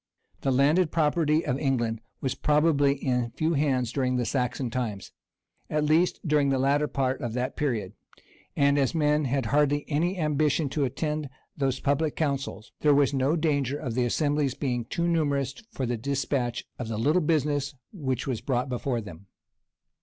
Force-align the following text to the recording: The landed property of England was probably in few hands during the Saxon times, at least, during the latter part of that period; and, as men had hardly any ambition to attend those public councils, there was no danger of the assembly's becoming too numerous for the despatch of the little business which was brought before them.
The 0.39 0.49
landed 0.51 0.89
property 0.91 1.45
of 1.45 1.59
England 1.59 2.01
was 2.21 2.33
probably 2.33 2.95
in 2.95 3.29
few 3.35 3.53
hands 3.53 3.91
during 3.91 4.15
the 4.15 4.25
Saxon 4.25 4.71
times, 4.71 5.11
at 5.69 5.83
least, 5.83 6.19
during 6.27 6.49
the 6.49 6.57
latter 6.57 6.87
part 6.87 7.21
of 7.21 7.33
that 7.33 7.55
period; 7.55 7.93
and, 8.55 8.79
as 8.79 8.95
men 8.95 9.25
had 9.25 9.45
hardly 9.45 9.85
any 9.87 10.17
ambition 10.17 10.69
to 10.69 10.85
attend 10.85 11.29
those 11.55 11.79
public 11.79 12.15
councils, 12.15 12.71
there 12.79 12.95
was 12.95 13.13
no 13.13 13.35
danger 13.35 13.77
of 13.77 13.93
the 13.93 14.05
assembly's 14.05 14.55
becoming 14.55 14.85
too 14.85 15.07
numerous 15.07 15.53
for 15.69 15.85
the 15.85 15.97
despatch 15.97 16.65
of 16.79 16.87
the 16.87 16.97
little 16.97 17.21
business 17.21 17.75
which 17.93 18.25
was 18.25 18.41
brought 18.41 18.69
before 18.69 19.01
them. 19.01 19.27